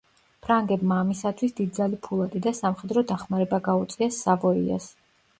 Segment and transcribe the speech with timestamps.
[0.45, 4.89] ფრანგებმა ამისათვის დიდძალი ფულადი და სამხედრო დახმარება გაუწიეს სავოიას.